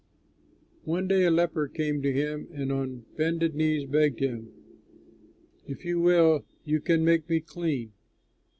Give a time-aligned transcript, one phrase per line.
[0.83, 4.51] One day a leper came to him and on bended knees begged him:
[5.67, 7.91] "If you will, you can make me clean."